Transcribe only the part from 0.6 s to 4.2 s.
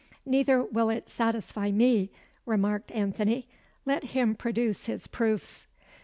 will it satisfy me," remarked Anthony. "Let